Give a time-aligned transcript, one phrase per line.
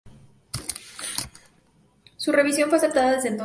[2.17, 3.39] Su revisión fue aceptada desde entonces.